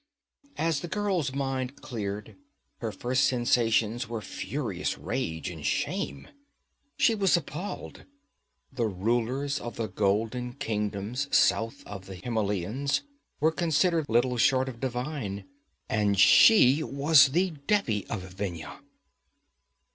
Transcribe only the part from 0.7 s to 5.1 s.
the girl's mind cleared, her first sensations were furious